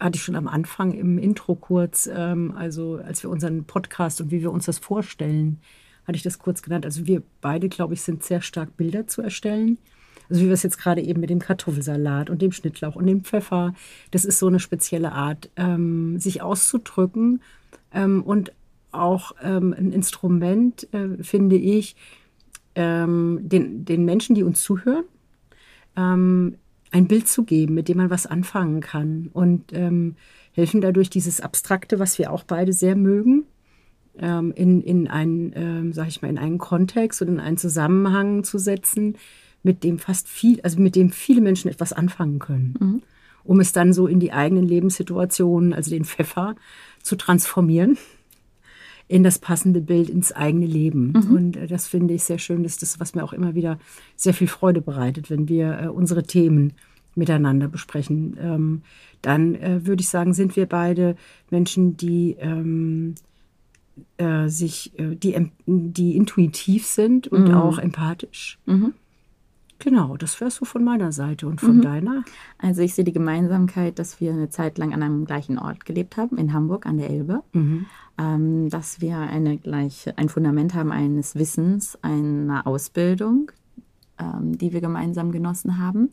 Hatte 0.00 0.16
ich 0.16 0.22
schon 0.22 0.36
am 0.36 0.48
Anfang 0.48 0.92
im 0.92 1.18
Intro 1.18 1.54
kurz, 1.54 2.08
ähm, 2.12 2.52
also 2.56 2.96
als 2.96 3.22
wir 3.22 3.30
unseren 3.30 3.64
Podcast 3.64 4.20
und 4.20 4.30
wie 4.30 4.42
wir 4.42 4.52
uns 4.52 4.66
das 4.66 4.78
vorstellen, 4.78 5.60
hatte 6.06 6.16
ich 6.16 6.22
das 6.22 6.38
kurz 6.38 6.62
genannt. 6.62 6.84
Also 6.84 7.06
wir 7.06 7.22
beide, 7.40 7.68
glaube 7.68 7.94
ich, 7.94 8.02
sind 8.02 8.22
sehr 8.22 8.40
stark 8.40 8.76
Bilder 8.76 9.06
zu 9.06 9.22
erstellen. 9.22 9.78
Also 10.28 10.42
wie 10.42 10.46
wir 10.46 10.54
es 10.54 10.62
jetzt 10.62 10.78
gerade 10.78 11.02
eben 11.02 11.20
mit 11.20 11.30
dem 11.30 11.38
Kartoffelsalat 11.38 12.30
und 12.30 12.42
dem 12.42 12.52
Schnittlauch 12.52 12.96
und 12.96 13.06
dem 13.06 13.24
Pfeffer, 13.24 13.74
das 14.10 14.24
ist 14.24 14.38
so 14.38 14.46
eine 14.46 14.60
spezielle 14.60 15.12
Art, 15.12 15.50
ähm, 15.56 16.18
sich 16.18 16.42
auszudrücken 16.42 17.42
ähm, 17.92 18.22
und 18.22 18.52
auch 18.90 19.32
ähm, 19.42 19.74
ein 19.76 19.92
Instrument, 19.92 20.92
äh, 20.92 21.22
finde 21.22 21.56
ich, 21.56 21.96
ähm, 22.74 23.40
den, 23.42 23.84
den 23.84 24.04
Menschen, 24.04 24.34
die 24.34 24.44
uns 24.44 24.62
zuhören, 24.62 25.04
ähm, 25.96 26.56
ein 26.90 27.06
Bild 27.06 27.28
zu 27.28 27.44
geben, 27.44 27.74
mit 27.74 27.88
dem 27.88 27.98
man 27.98 28.10
was 28.10 28.26
anfangen 28.26 28.80
kann 28.80 29.30
und 29.32 29.72
ähm, 29.72 30.16
helfen 30.52 30.80
dadurch 30.80 31.10
dieses 31.10 31.40
Abstrakte, 31.40 31.98
was 31.98 32.18
wir 32.18 32.32
auch 32.32 32.44
beide 32.44 32.72
sehr 32.72 32.96
mögen, 32.96 33.44
ähm, 34.18 34.52
in, 34.54 34.82
in 34.82 35.08
einen, 35.08 35.52
ähm, 35.54 35.92
sag 35.92 36.08
ich 36.08 36.22
mal, 36.22 36.28
in 36.28 36.38
einen 36.38 36.58
Kontext 36.58 37.22
und 37.22 37.28
in 37.28 37.40
einen 37.40 37.58
Zusammenhang 37.58 38.44
zu 38.44 38.58
setzen, 38.58 39.16
mit 39.62 39.84
dem 39.84 39.98
fast 39.98 40.28
viel, 40.28 40.60
also 40.62 40.80
mit 40.80 40.96
dem 40.96 41.10
viele 41.10 41.40
Menschen 41.40 41.70
etwas 41.70 41.92
anfangen 41.92 42.38
können. 42.38 42.74
Mhm. 42.78 43.02
Um 43.44 43.60
es 43.60 43.72
dann 43.72 43.92
so 43.92 44.06
in 44.06 44.20
die 44.20 44.32
eigenen 44.32 44.64
Lebenssituationen, 44.64 45.72
also 45.72 45.90
den 45.90 46.04
Pfeffer, 46.04 46.54
zu 47.02 47.16
transformieren 47.16 47.96
in 49.08 49.22
das 49.22 49.38
passende 49.38 49.80
Bild, 49.80 50.10
ins 50.10 50.32
eigene 50.32 50.66
Leben. 50.66 51.12
Mhm. 51.12 51.34
Und 51.34 51.56
äh, 51.56 51.66
das 51.66 51.88
finde 51.88 52.14
ich 52.14 52.24
sehr 52.24 52.38
schön. 52.38 52.62
Das 52.62 52.72
ist 52.72 52.82
das, 52.82 53.00
was 53.00 53.14
mir 53.14 53.24
auch 53.24 53.32
immer 53.32 53.54
wieder 53.54 53.78
sehr 54.16 54.34
viel 54.34 54.48
Freude 54.48 54.82
bereitet, 54.82 55.30
wenn 55.30 55.48
wir 55.48 55.80
äh, 55.80 55.88
unsere 55.88 56.22
Themen 56.22 56.74
miteinander 57.14 57.68
besprechen. 57.68 58.36
Ähm, 58.40 58.82
dann 59.22 59.54
äh, 59.56 59.86
würde 59.86 60.02
ich 60.02 60.08
sagen, 60.08 60.34
sind 60.34 60.54
wir 60.56 60.66
beide 60.66 61.16
Menschen, 61.50 61.96
die 61.96 62.36
ähm, 62.38 63.14
äh, 64.18 64.48
sich, 64.48 64.92
die, 64.96 65.50
die 65.66 66.16
intuitiv 66.16 66.86
sind 66.86 67.26
und 67.26 67.48
mhm. 67.48 67.54
auch 67.54 67.78
empathisch. 67.78 68.58
Mhm. 68.66 68.92
Genau, 69.80 70.16
das 70.16 70.40
wäre 70.40 70.50
so 70.50 70.64
von 70.64 70.82
meiner 70.82 71.12
Seite 71.12 71.46
und 71.46 71.60
von 71.60 71.76
mhm. 71.76 71.82
deiner. 71.82 72.24
Also 72.58 72.82
ich 72.82 72.94
sehe 72.94 73.04
die 73.04 73.12
Gemeinsamkeit, 73.12 73.98
dass 73.98 74.20
wir 74.20 74.32
eine 74.32 74.50
Zeit 74.50 74.76
lang 74.76 74.92
an 74.92 75.02
einem 75.02 75.24
gleichen 75.24 75.58
Ort 75.58 75.84
gelebt 75.84 76.16
haben, 76.16 76.36
in 76.36 76.52
Hamburg 76.52 76.84
an 76.86 76.98
der 76.98 77.10
Elbe. 77.10 77.42
Mhm. 77.52 77.86
Ähm, 78.18 78.68
dass 78.70 79.00
wir 79.00 79.18
eine 79.18 79.56
gleiche, 79.56 80.18
ein 80.18 80.28
Fundament 80.28 80.74
haben 80.74 80.90
eines 80.90 81.36
Wissens, 81.36 81.96
einer 82.02 82.66
Ausbildung, 82.66 83.52
ähm, 84.18 84.58
die 84.58 84.72
wir 84.72 84.80
gemeinsam 84.80 85.30
genossen 85.30 85.78
haben. 85.78 86.10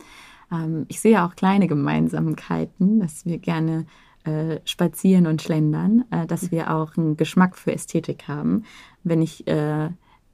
Ähm, 0.52 0.86
ich 0.88 1.02
sehe 1.02 1.24
auch 1.24 1.36
kleine 1.36 1.68
Gemeinsamkeiten, 1.68 3.00
dass 3.00 3.26
wir 3.26 3.40
gerne 3.40 3.88
äh, 4.26 4.60
spazieren 4.66 5.26
und 5.26 5.42
schlendern, 5.42 6.06
äh, 6.12 6.28
dass 6.28 6.52
wir 6.52 6.72
auch 6.72 6.96
einen 6.98 7.18
Geschmack 7.18 7.58
für 7.58 7.72
Ästhetik 7.72 8.28
haben. 8.28 8.64
Wenn 9.04 9.24
ich 9.24 9.48
äh, 9.48 9.90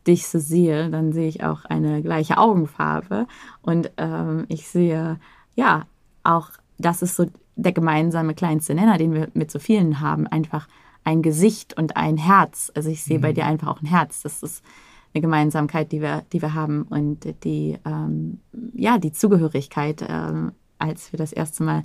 dich 0.07 0.27
so 0.27 0.39
sehe, 0.39 0.89
dann 0.89 1.13
sehe 1.13 1.27
ich 1.27 1.43
auch 1.43 1.65
eine 1.65 2.01
gleiche 2.01 2.37
Augenfarbe 2.37 3.27
und 3.61 3.91
ähm, 3.97 4.45
ich 4.47 4.67
sehe, 4.67 5.19
ja, 5.55 5.85
auch 6.23 6.49
das 6.77 7.01
ist 7.01 7.15
so 7.15 7.27
der 7.55 7.71
gemeinsame 7.71 8.33
kleinste 8.33 8.73
Nenner, 8.73 8.97
den 8.97 9.13
wir 9.13 9.29
mit 9.33 9.51
so 9.51 9.59
vielen 9.59 9.99
haben, 9.99 10.27
einfach 10.27 10.67
ein 11.03 11.21
Gesicht 11.21 11.77
und 11.77 11.97
ein 11.97 12.17
Herz. 12.17 12.71
Also 12.75 12.89
ich 12.89 13.03
sehe 13.03 13.17
mhm. 13.17 13.21
bei 13.21 13.33
dir 13.33 13.45
einfach 13.45 13.67
auch 13.67 13.81
ein 13.81 13.87
Herz. 13.87 14.21
Das 14.21 14.43
ist 14.43 14.63
eine 15.13 15.21
Gemeinsamkeit, 15.21 15.91
die 15.91 16.01
wir, 16.01 16.23
die 16.31 16.41
wir 16.41 16.53
haben 16.53 16.83
und 16.83 17.43
die, 17.43 17.77
ähm, 17.85 18.39
ja, 18.73 18.97
die 18.97 19.11
Zugehörigkeit, 19.11 20.05
ähm, 20.07 20.53
als 20.79 21.11
wir 21.11 21.17
das 21.17 21.33
erste 21.33 21.63
Mal 21.63 21.83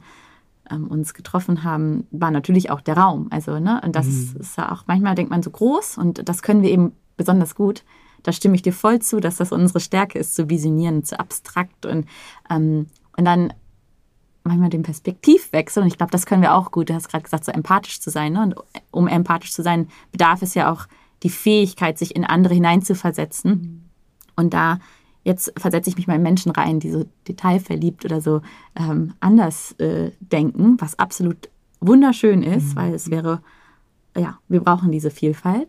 ähm, 0.70 0.88
uns 0.88 1.14
getroffen 1.14 1.64
haben, 1.64 2.06
war 2.10 2.30
natürlich 2.30 2.70
auch 2.70 2.80
der 2.80 2.96
Raum. 2.96 3.28
Also, 3.30 3.58
ne, 3.58 3.80
und 3.84 3.96
das 3.96 4.06
mhm. 4.06 4.40
ist 4.40 4.56
ja 4.56 4.72
auch, 4.72 4.84
manchmal 4.86 5.14
denkt 5.14 5.30
man 5.30 5.42
so 5.42 5.50
groß 5.50 5.98
und 5.98 6.28
das 6.28 6.42
können 6.42 6.62
wir 6.62 6.70
eben 6.70 6.92
besonders 7.16 7.54
gut. 7.54 7.84
Da 8.22 8.32
stimme 8.32 8.54
ich 8.54 8.62
dir 8.62 8.72
voll 8.72 9.00
zu, 9.00 9.20
dass 9.20 9.36
das 9.36 9.52
unsere 9.52 9.80
Stärke 9.80 10.18
ist, 10.18 10.34
zu 10.34 10.50
visionieren, 10.50 11.04
zu 11.04 11.18
abstrakt 11.18 11.86
und, 11.86 12.06
ähm, 12.50 12.86
und 13.16 13.24
dann 13.24 13.52
manchmal 14.44 14.70
den 14.70 14.82
Perspektivwechsel. 14.82 15.82
Und 15.82 15.88
ich 15.88 15.98
glaube, 15.98 16.12
das 16.12 16.26
können 16.26 16.42
wir 16.42 16.54
auch 16.54 16.70
gut. 16.70 16.90
Du 16.90 16.94
hast 16.94 17.08
gerade 17.08 17.24
gesagt, 17.24 17.44
so 17.44 17.52
empathisch 17.52 18.00
zu 18.00 18.10
sein. 18.10 18.32
Ne? 18.32 18.42
Und 18.42 18.54
um 18.90 19.08
empathisch 19.08 19.52
zu 19.52 19.62
sein, 19.62 19.88
bedarf 20.12 20.42
es 20.42 20.54
ja 20.54 20.72
auch 20.72 20.86
die 21.22 21.30
Fähigkeit, 21.30 21.98
sich 21.98 22.14
in 22.14 22.24
andere 22.24 22.54
hineinzuversetzen. 22.54 23.50
Mhm. 23.50 23.82
Und 24.36 24.54
da 24.54 24.78
jetzt 25.24 25.52
versetze 25.56 25.90
ich 25.90 25.96
mich 25.96 26.06
mal 26.06 26.14
in 26.14 26.22
Menschen 26.22 26.52
rein, 26.52 26.78
die 26.78 26.90
so 26.90 27.04
detailverliebt 27.26 28.04
oder 28.04 28.20
so 28.20 28.42
ähm, 28.76 29.14
anders 29.18 29.72
äh, 29.72 30.12
denken, 30.20 30.76
was 30.78 30.98
absolut 31.00 31.48
wunderschön 31.80 32.44
ist, 32.44 32.74
mhm. 32.74 32.76
weil 32.76 32.94
es 32.94 33.10
wäre, 33.10 33.42
ja, 34.16 34.38
wir 34.48 34.60
brauchen 34.60 34.92
diese 34.92 35.10
Vielfalt 35.10 35.68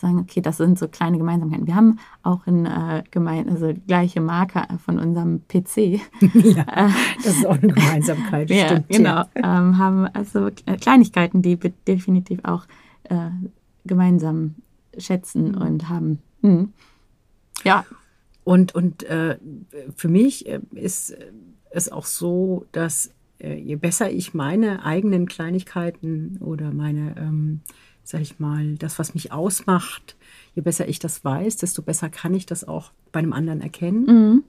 sagen, 0.00 0.18
okay, 0.18 0.40
das 0.40 0.56
sind 0.56 0.78
so 0.78 0.88
kleine 0.88 1.18
Gemeinsamkeiten. 1.18 1.66
Wir 1.66 1.74
haben 1.74 1.98
auch 2.22 2.46
eine 2.46 2.98
äh, 2.98 3.10
gemein, 3.10 3.48
also 3.48 3.72
gleiche 3.86 4.20
Marke 4.20 4.66
von 4.84 4.98
unserem 4.98 5.42
PC. 5.48 6.00
Ja, 6.48 6.86
äh, 6.86 6.90
das 7.24 7.38
ist 7.38 7.46
auch 7.46 7.60
eine 7.60 7.72
Gemeinsamkeit. 7.72 8.50
ja, 8.50 8.66
stimmt, 8.66 8.88
genau. 8.88 9.10
Ja. 9.10 9.28
Ähm, 9.36 9.78
haben 9.78 10.06
also 10.06 10.50
Kleinigkeiten, 10.80 11.42
die 11.42 11.62
wir 11.62 11.72
definitiv 11.86 12.40
auch 12.44 12.66
äh, 13.04 13.30
gemeinsam 13.84 14.54
schätzen 14.96 15.52
mhm. 15.52 15.58
und 15.58 15.88
haben. 15.88 16.18
Mhm. 16.42 16.72
Ja. 17.64 17.84
Und, 18.44 18.74
und 18.74 19.02
äh, 19.04 19.38
für 19.96 20.08
mich 20.08 20.46
äh, 20.46 20.60
ist 20.72 21.14
es 21.70 21.92
auch 21.92 22.06
so, 22.06 22.66
dass 22.72 23.12
äh, 23.38 23.54
je 23.54 23.76
besser 23.76 24.10
ich 24.10 24.34
meine 24.34 24.84
eigenen 24.84 25.26
Kleinigkeiten 25.26 26.38
oder 26.40 26.72
meine 26.72 27.14
ähm, 27.18 27.60
sag 28.08 28.22
ich 28.22 28.40
mal, 28.40 28.76
das, 28.76 28.98
was 28.98 29.12
mich 29.12 29.32
ausmacht, 29.32 30.16
je 30.54 30.62
besser 30.62 30.88
ich 30.88 30.98
das 30.98 31.26
weiß, 31.26 31.58
desto 31.58 31.82
besser 31.82 32.08
kann 32.08 32.32
ich 32.32 32.46
das 32.46 32.66
auch 32.66 32.90
bei 33.12 33.18
einem 33.18 33.34
anderen 33.34 33.60
erkennen. 33.60 34.06
Mhm. 34.06 34.44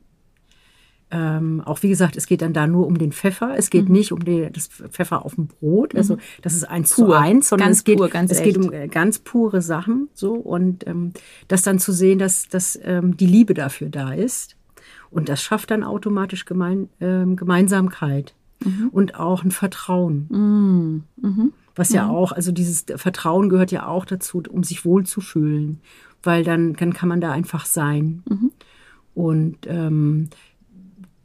Ähm, 1.12 1.62
auch 1.66 1.84
wie 1.84 1.90
gesagt, 1.90 2.16
es 2.16 2.26
geht 2.26 2.42
dann 2.42 2.54
da 2.54 2.68
nur 2.68 2.88
um 2.88 2.98
den 2.98 3.12
Pfeffer. 3.12 3.58
Es 3.58 3.70
geht 3.70 3.90
mhm. 3.90 3.92
nicht 3.92 4.14
um 4.14 4.24
die, 4.24 4.48
das 4.50 4.68
Pfeffer 4.68 5.26
auf 5.26 5.36
dem 5.36 5.48
Brot. 5.48 5.94
Also 5.94 6.16
mhm. 6.16 6.20
das 6.42 6.54
ist 6.54 6.64
eins 6.64 6.96
Pur. 6.96 7.08
zu 7.08 7.14
eins, 7.14 7.50
sondern 7.50 7.68
ganz 7.68 7.80
es 7.80 7.84
geht, 7.84 7.98
pur, 7.98 8.10
es 8.14 8.44
geht 8.44 8.58
um 8.58 8.72
äh, 8.72 8.88
ganz 8.88 9.20
pure 9.20 9.62
Sachen. 9.62 10.08
So 10.14 10.36
und 10.36 10.88
ähm, 10.88 11.12
das 11.50 11.62
dann 11.62 11.80
zu 11.80 11.92
sehen, 11.92 12.18
dass, 12.18 12.48
dass 12.48 12.80
ähm, 12.82 13.18
die 13.18 13.28
Liebe 13.28 13.54
dafür 13.54 13.90
da 13.90 14.14
ist. 14.14 14.56
Und 15.12 15.28
das 15.28 15.44
schafft 15.44 15.72
dann 15.72 15.84
automatisch 15.84 16.46
Gemein, 16.46 16.88
ähm, 17.02 17.36
Gemeinsamkeit 17.36 18.36
mhm. 18.64 18.88
und 18.94 19.16
auch 19.16 19.44
ein 19.44 19.52
Vertrauen. 19.52 20.28
Mhm. 21.22 21.54
Was 21.80 21.94
ja 21.94 22.04
mhm. 22.04 22.10
auch, 22.12 22.34
also 22.34 22.52
dieses 22.52 22.84
Vertrauen 22.98 23.48
gehört 23.48 23.72
ja 23.72 23.88
auch 23.88 24.04
dazu, 24.04 24.44
um 24.50 24.64
sich 24.64 24.84
wohlzufühlen, 24.84 25.80
weil 26.22 26.44
dann, 26.44 26.74
dann 26.74 26.92
kann 26.92 27.08
man 27.08 27.22
da 27.22 27.32
einfach 27.32 27.66
sein. 27.66 28.22
Mhm. 28.28 28.52
Und 29.16 29.58
ähm, 29.66 30.30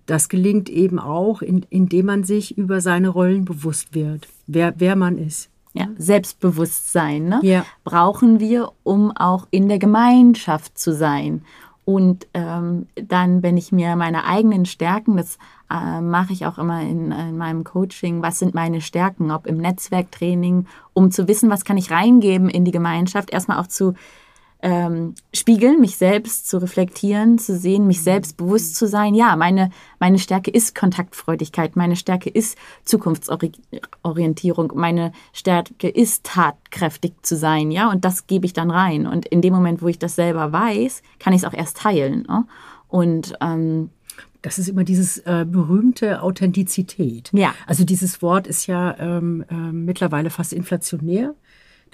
das 0.07 0.29
gelingt 0.29 0.69
eben 0.71 1.01
auch, 1.01 1.43
in, 1.43 1.67
indem 1.71 2.07
man 2.07 2.23
sich 2.23 2.57
über 2.57 2.81
seine 2.81 3.09
Rollen 3.09 3.45
bewusst 3.45 3.97
wird, 3.97 4.29
wer, 4.47 4.75
wer 4.79 4.95
man 4.95 5.19
ist. 5.19 5.51
Ja, 5.73 5.89
Selbstbewusstsein 5.99 7.25
ne? 7.25 7.41
ja. 7.43 7.67
brauchen 7.83 8.39
wir, 8.39 8.71
um 8.85 9.11
auch 9.11 9.49
in 9.51 9.69
der 9.69 9.81
Gemeinschaft 9.81 10.79
zu 10.79 10.95
sein. 10.95 11.43
Und 11.85 12.27
ähm, 12.33 12.87
dann, 12.95 13.43
wenn 13.43 13.59
ich 13.59 13.71
mir 13.71 13.95
meine 13.97 14.25
eigenen 14.25 14.65
Stärken, 14.65 15.17
das 15.17 15.39
äh, 15.71 16.01
mache 16.01 16.33
ich 16.33 16.47
auch 16.47 16.57
immer 16.57 16.81
in, 16.81 17.13
in, 17.13 17.37
meinem 17.37 17.63
Coaching, 17.63 18.23
was 18.23 18.39
sind 18.39 18.55
meine 18.55 18.81
Stärken, 18.81 19.31
ob 19.31 19.47
im 19.47 19.59
Netzwerktraining, 19.59 20.67
um 20.95 21.11
zu 21.11 21.29
wissen, 21.29 21.51
was 21.51 21.65
kann 21.65 21.77
ich 21.77 21.91
reingeben 21.91 22.49
in 22.49 22.65
die 22.65 22.71
Gemeinschaft, 22.71 23.31
erstmal 23.31 23.59
auch 23.59 23.67
zu 23.67 23.95
ähm, 24.65 25.15
spiegeln, 25.35 25.79
mich 25.79 25.97
selbst 25.99 26.49
zu 26.49 26.57
reflektieren, 26.57 27.39
zu 27.39 27.55
sehen, 27.57 27.87
mich 27.87 28.03
selbst 28.03 28.39
bewusst 28.39 28.77
zu 28.77 28.89
sein. 28.89 29.15
Ja, 29.15 29.37
meine, 29.37 29.69
meine 30.01 30.19
Stärke 30.19 30.51
ist 30.51 30.75
Kontaktfreudigkeit, 30.75 31.77
meine 31.77 31.97
Stärke 31.97 32.31
ist 32.31 32.57
Zukunftsorientierung, 32.83 34.73
meine 34.75 35.13
Stärke 35.35 35.89
ist 35.91 36.25
tatkräftig 36.25 37.13
zu 37.21 37.37
sein, 37.37 37.71
ja, 37.71 37.91
und 37.91 38.07
das 38.07 38.27
gebe 38.27 38.47
ich 38.47 38.55
dann 38.55 38.71
rein. 38.71 39.07
Und 39.07 39.27
in 39.27 39.43
dem 39.43 39.53
Moment, 39.53 39.83
wo 39.83 39.89
ich 39.89 39.99
das 39.99 40.15
selber 40.15 40.51
weiß, 40.51 41.03
kann 41.19 41.35
ich 41.35 41.43
es 41.43 41.45
auch 41.45 41.53
erst 41.53 41.77
teilen. 41.77 42.25
Ne? 42.27 42.47
Und 42.89 43.35
ähm, 43.43 43.91
das 44.41 44.59
ist 44.59 44.69
immer 44.69 44.85
dieses 44.85 45.19
äh, 45.19 45.45
berühmte 45.47 46.23
Authentizität. 46.23 47.31
Ja. 47.35 47.55
Also 47.67 47.85
dieses 47.85 48.23
Wort 48.23 48.47
ist 48.47 48.67
ja 48.67 48.97
ähm, 48.99 49.45
äh, 49.51 49.55
mittlerweile 49.55 50.31
fast 50.31 50.55
inflationär 50.55 51.35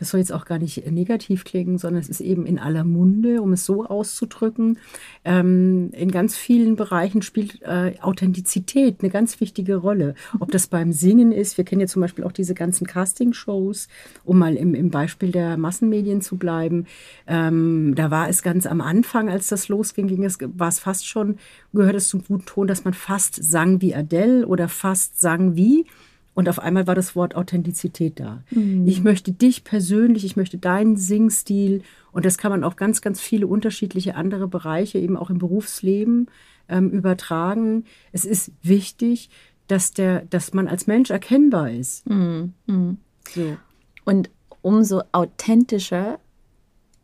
das 0.01 0.09
soll 0.09 0.21
jetzt 0.21 0.33
auch 0.33 0.47
gar 0.47 0.59
nicht 0.59 0.91
negativ 0.91 1.45
klingen, 1.45 1.77
sondern 1.77 2.01
es 2.01 2.09
ist 2.09 2.23
eben 2.23 2.47
in 2.47 2.59
aller 2.59 2.85
Munde, 2.85 3.43
um 3.43 3.53
es 3.53 3.67
so 3.67 3.85
auszudrücken. 3.85 4.79
Ähm, 5.27 5.91
in 5.93 6.11
ganz 6.11 6.37
vielen 6.37 6.75
Bereichen 6.75 7.21
spielt 7.21 7.61
äh, 7.61 7.93
Authentizität 8.01 8.97
eine 9.01 9.11
ganz 9.11 9.43
wichtige 9.43 9.77
Rolle. 9.77 10.15
Ob 10.39 10.51
das 10.53 10.69
beim 10.69 10.93
Singen 10.93 11.33
ist, 11.33 11.59
wir 11.59 11.67
kennen 11.67 11.83
ja 11.83 11.87
zum 11.87 12.01
Beispiel 12.01 12.25
auch 12.25 12.33
diese 12.33 12.55
ganzen 12.55 12.87
Casting-Shows, 12.87 13.89
um 14.25 14.39
mal 14.39 14.57
im, 14.57 14.75
im 14.75 14.91
Beispiel 14.91 15.33
der 15.33 15.59
Massenmedien 15.59 16.23
zu 16.23 16.39
bleiben. 16.39 16.87
Ähm, 17.27 17.95
da 17.95 18.11
war 18.11 18.31
es 18.31 18.43
ganz 18.43 18.65
am 18.65 18.81
Anfang, 18.81 19.29
als 19.29 19.49
das 19.49 19.69
losging, 19.69 20.07
ging 20.07 20.25
es, 20.25 20.39
war 20.41 20.69
es 20.69 20.79
fast 20.79 21.07
schon, 21.07 21.37
gehört 21.75 21.97
es 21.97 22.09
zum 22.09 22.25
guten 22.25 22.47
Ton, 22.47 22.67
dass 22.67 22.85
man 22.85 22.95
fast 22.95 23.35
sang 23.35 23.83
wie 23.83 23.95
Adele 23.95 24.47
oder 24.47 24.69
fast 24.69 25.21
sang 25.21 25.57
wie. 25.57 25.85
Und 26.35 26.49
auf 26.49 26.59
einmal 26.59 26.87
war 26.87 26.95
das 26.95 27.17
Wort 27.17 27.35
Authentizität 27.35 28.21
da. 28.21 28.43
Mhm. 28.51 28.87
Ich 28.87 29.03
möchte 29.03 29.33
dich 29.33 29.65
persönlich, 29.65 30.25
ich 30.25 30.37
möchte 30.37 30.59
deinen 30.59 30.97
Singstil. 30.97 31.83
Und 32.13 32.25
das 32.25 32.39
kann 32.39 32.51
man 32.53 32.65
auf 32.65 32.77
ganz, 32.77 33.01
ganz 33.01 33.21
viele 33.21 33.47
unterschiedliche 33.47 34.15
andere 34.15 34.49
Bereiche, 34.49 34.99
eben 34.99 35.17
auch 35.17 35.31
im 35.31 35.39
Berufsleben, 35.39 36.29
ähm, 36.69 36.91
übertragen. 36.91 37.85
Es 38.13 38.25
ist 38.25 38.53
wichtig, 38.63 39.29
dass, 39.67 39.93
der, 39.93 40.25
dass 40.27 40.55
man 40.55 40.69
als 40.69 40.87
Mensch 40.87 41.11
erkennbar 41.11 41.71
ist. 41.71 42.09
Mhm. 42.09 42.55
Mhm. 42.67 42.99
So. 43.29 43.57
Und 44.05 44.31
umso 44.63 45.03
authentischer 45.13 46.19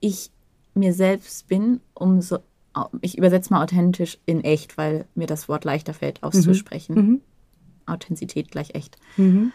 ich 0.00 0.30
mir 0.75 0.92
selbst 0.92 1.49
bin, 1.49 1.80
umso, 1.95 2.38
ich 3.00 3.18
übersetze 3.18 3.52
mal 3.52 3.62
authentisch 3.62 4.18
in 4.26 4.45
echt, 4.45 4.76
weil 4.78 5.06
mir 5.14 5.26
das 5.26 5.49
Wort 5.49 5.64
leichter 5.64 5.95
fällt 5.95 6.23
auszusprechen. 6.23 6.95
Mhm. 6.95 7.21
Authentizität 7.87 8.50
gleich 8.50 8.75
echt. 8.75 8.97
Mhm. 9.16 9.52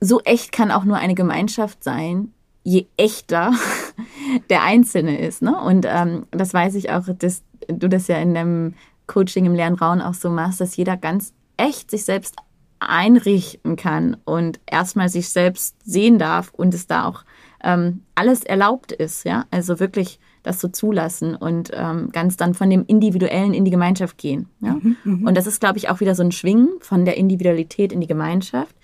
So 0.00 0.20
echt 0.20 0.52
kann 0.52 0.70
auch 0.70 0.84
nur 0.84 0.96
eine 0.96 1.14
Gemeinschaft 1.14 1.84
sein, 1.84 2.32
je 2.64 2.86
echter 2.96 3.52
der 4.50 4.62
Einzelne 4.62 5.18
ist. 5.18 5.42
Ne? 5.42 5.58
Und 5.58 5.86
ähm, 5.88 6.26
das 6.30 6.54
weiß 6.54 6.74
ich 6.74 6.90
auch, 6.90 7.04
dass 7.18 7.42
du 7.68 7.88
das 7.88 8.08
ja 8.08 8.16
in 8.18 8.34
dem 8.34 8.74
Coaching 9.06 9.44
im 9.44 9.54
leeren 9.54 9.74
Raum 9.74 10.00
auch 10.00 10.14
so 10.14 10.30
machst, 10.30 10.60
dass 10.60 10.76
jeder 10.76 10.96
ganz 10.96 11.34
echt 11.56 11.90
sich 11.90 12.04
selbst 12.04 12.36
einrichten 12.78 13.76
kann 13.76 14.16
und 14.24 14.58
erstmal 14.66 15.08
sich 15.08 15.28
selbst 15.28 15.76
sehen 15.84 16.18
darf 16.18 16.50
und 16.54 16.72
es 16.72 16.86
da 16.86 17.06
auch 17.06 17.24
ähm, 17.62 18.04
alles 18.14 18.42
erlaubt 18.42 18.92
ist. 18.92 19.24
Ja, 19.24 19.44
also 19.50 19.80
wirklich 19.80 20.18
das 20.42 20.60
so 20.60 20.68
zulassen 20.68 21.34
und 21.34 21.70
ähm, 21.74 22.10
ganz 22.12 22.36
dann 22.36 22.54
von 22.54 22.70
dem 22.70 22.84
Individuellen 22.86 23.54
in 23.54 23.64
die 23.64 23.70
Gemeinschaft 23.70 24.18
gehen. 24.18 24.48
Ja? 24.60 24.74
Mhm, 24.74 24.96
mhm, 25.04 25.26
und 25.26 25.36
das 25.36 25.46
ist, 25.46 25.60
glaube 25.60 25.78
ich, 25.78 25.88
auch 25.88 26.00
wieder 26.00 26.14
so 26.14 26.22
ein 26.22 26.32
Schwingen 26.32 26.68
von 26.80 27.04
der 27.04 27.16
Individualität 27.16 27.92
in 27.92 28.00
die 28.00 28.06
Gemeinschaft. 28.06 28.74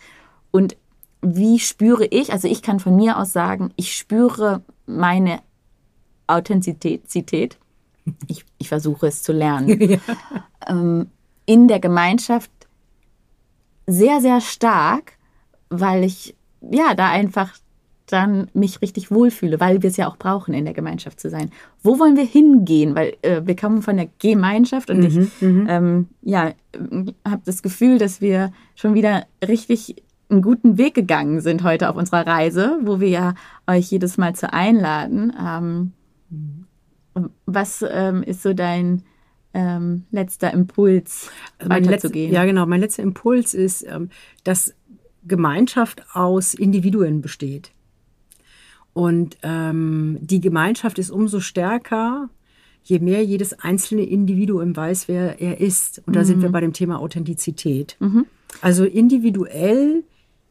Und 0.50 0.76
wie 1.22 1.58
spüre 1.58 2.06
ich, 2.06 2.32
also 2.32 2.48
ich 2.48 2.62
kann 2.62 2.80
von 2.80 2.94
mir 2.94 3.18
aus 3.18 3.32
sagen, 3.32 3.72
ich 3.76 3.96
spüre 3.96 4.62
meine 4.86 5.40
Authentizität. 6.26 7.58
Ich, 8.28 8.44
ich 8.58 8.68
versuche 8.68 9.06
es 9.08 9.22
zu 9.22 9.32
lernen. 9.32 9.80
ja. 9.90 9.98
ähm, 10.68 11.08
in 11.46 11.68
der 11.68 11.80
Gemeinschaft 11.80 12.50
sehr, 13.86 14.20
sehr 14.20 14.40
stark, 14.40 15.12
weil 15.70 16.04
ich 16.04 16.34
ja 16.60 16.94
da 16.94 17.08
einfach 17.10 17.52
dann 18.06 18.48
mich 18.54 18.80
richtig 18.82 19.10
wohlfühle, 19.10 19.58
weil 19.60 19.82
wir 19.82 19.90
es 19.90 19.96
ja 19.96 20.08
auch 20.08 20.16
brauchen, 20.16 20.54
in 20.54 20.64
der 20.64 20.74
Gemeinschaft 20.74 21.20
zu 21.20 21.28
sein. 21.28 21.50
Wo 21.82 21.98
wollen 21.98 22.16
wir 22.16 22.24
hingehen? 22.24 22.94
Weil 22.94 23.14
äh, 23.22 23.42
wir 23.44 23.56
kommen 23.56 23.82
von 23.82 23.96
der 23.96 24.08
Gemeinschaft 24.20 24.90
und 24.90 24.98
mhm, 24.98 25.04
ich 25.04 25.42
mhm. 25.42 25.66
ähm, 25.68 26.08
ja, 26.22 26.52
habe 27.24 27.42
das 27.44 27.62
Gefühl, 27.62 27.98
dass 27.98 28.20
wir 28.20 28.52
schon 28.74 28.94
wieder 28.94 29.26
richtig 29.46 29.96
einen 30.28 30.42
guten 30.42 30.76
Weg 30.78 30.94
gegangen 30.94 31.40
sind 31.40 31.62
heute 31.62 31.88
auf 31.88 31.96
unserer 31.96 32.26
Reise, 32.26 32.78
wo 32.82 33.00
wir 33.00 33.08
ja 33.08 33.34
euch 33.66 33.90
jedes 33.90 34.18
Mal 34.18 34.34
zu 34.34 34.52
einladen. 34.52 35.32
Ähm, 35.40 35.92
was 37.46 37.84
ähm, 37.88 38.22
ist 38.22 38.42
so 38.42 38.52
dein 38.52 39.02
ähm, 39.54 40.04
letzter 40.10 40.52
Impuls, 40.52 41.30
weiterzugehen? 41.60 42.32
ja, 42.32 42.44
genau. 42.44 42.66
Mein 42.66 42.80
letzter 42.80 43.02
Impuls 43.02 43.54
ist, 43.54 43.86
ähm, 43.86 44.10
dass 44.44 44.74
Gemeinschaft 45.24 46.04
aus 46.12 46.54
Individuen 46.54 47.20
besteht. 47.20 47.72
Und 48.96 49.36
ähm, 49.42 50.16
die 50.22 50.40
Gemeinschaft 50.40 50.98
ist 50.98 51.10
umso 51.10 51.40
stärker, 51.40 52.30
je 52.82 52.98
mehr 52.98 53.22
jedes 53.22 53.52
einzelne 53.52 54.04
Individuum 54.04 54.74
weiß, 54.74 55.06
wer 55.06 55.38
er 55.38 55.60
ist. 55.60 56.02
Und 56.06 56.16
da 56.16 56.20
mhm. 56.20 56.24
sind 56.24 56.40
wir 56.40 56.48
mhm. 56.48 56.52
bei 56.52 56.60
dem 56.62 56.72
Thema 56.72 56.98
Authentizität. 56.98 57.98
Mhm. 58.00 58.24
Also 58.62 58.86
individuell 58.86 60.02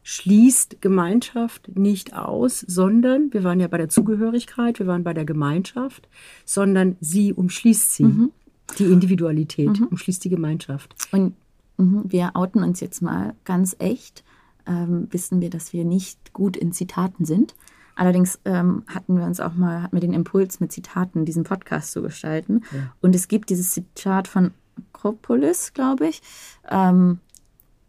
schließt 0.04 0.80
Gemeinschaft 0.80 1.76
nicht 1.76 2.14
aus, 2.14 2.60
sondern 2.60 3.32
wir 3.32 3.42
waren 3.42 3.58
ja 3.58 3.66
bei 3.66 3.78
der 3.78 3.88
Zugehörigkeit, 3.88 4.78
wir 4.78 4.86
waren 4.86 5.02
bei 5.02 5.12
der 5.12 5.24
Gemeinschaft, 5.24 6.08
sondern 6.44 6.94
sie 7.00 7.32
umschließt 7.32 7.94
sie. 7.94 8.04
Mhm. 8.04 8.30
Die 8.78 8.84
Individualität 8.84 9.80
mhm. 9.80 9.88
umschließt 9.88 10.24
die 10.24 10.30
Gemeinschaft. 10.30 10.94
Und 11.10 11.34
mhm, 11.78 12.04
wir 12.06 12.30
outen 12.34 12.62
uns 12.62 12.78
jetzt 12.78 13.02
mal 13.02 13.34
ganz 13.44 13.74
echt. 13.80 14.22
Ähm, 14.68 15.08
wissen 15.10 15.40
wir, 15.40 15.50
dass 15.50 15.72
wir 15.72 15.84
nicht 15.84 16.32
gut 16.32 16.56
in 16.56 16.70
Zitaten 16.70 17.24
sind. 17.24 17.56
Allerdings 17.96 18.38
ähm, 18.44 18.84
hatten 18.86 19.16
wir 19.16 19.24
uns 19.24 19.40
auch 19.40 19.54
mal, 19.54 19.82
hatten 19.82 19.96
wir 19.96 20.00
den 20.00 20.12
Impuls, 20.12 20.60
mit 20.60 20.70
Zitaten 20.70 21.24
diesen 21.24 21.44
Podcast 21.44 21.92
zu 21.92 22.02
gestalten. 22.02 22.62
Ja. 22.70 22.92
Und 23.00 23.14
es 23.14 23.26
gibt 23.26 23.48
dieses 23.48 23.70
Zitat 23.70 24.28
von 24.28 24.52
Akropolis, 24.92 25.72
glaube 25.72 26.06
ich, 26.06 26.20
ähm, 26.68 27.20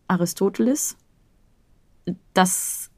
Aristoteles. 0.07 0.95
Das 2.33 2.89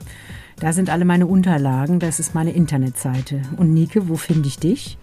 Da 0.61 0.73
sind 0.75 0.91
alle 0.91 1.07
meine 1.07 1.27
Unterlagen, 1.27 1.99
das 1.99 2.21
ist 2.21 2.35
meine 2.35 2.53
Internetseite. 2.53 3.41
Und 3.57 3.73
Nike, 3.73 4.11
wo 4.11 4.17
finde 4.17 4.49
ich 4.49 4.59
dich? 4.59 4.99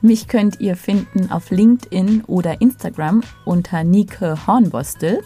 Mich 0.00 0.28
könnt 0.28 0.60
ihr 0.60 0.76
finden 0.76 1.30
auf 1.30 1.50
LinkedIn 1.50 2.24
oder 2.24 2.62
Instagram 2.62 3.22
unter 3.44 3.84
Nike 3.84 4.46
Hornbostel. 4.46 5.22